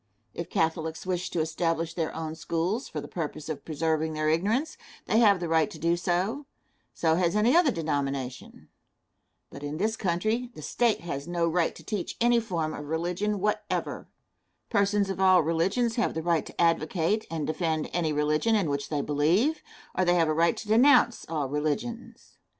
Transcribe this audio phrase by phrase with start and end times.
[0.33, 4.75] If Catholics wish to establish their own schools for the purpose of preserving their ignorance,
[5.05, 6.47] they have the right to do so;
[6.91, 8.69] so has any other denomination.
[9.51, 13.39] But in this country the State has no right to teach any form of religion
[13.39, 14.09] whatever.
[14.71, 18.89] Persons of all religions have the right to advocate and defend any religion in which
[18.89, 19.61] they believe,
[19.95, 22.39] or they have the right to denounce all religions.